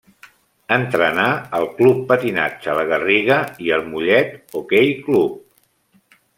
[0.77, 1.25] Entrenà
[1.57, 5.41] el Club Patinatge La Garriga i el Mollet Hoquei Club.